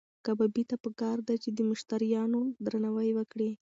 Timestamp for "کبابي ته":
0.25-0.75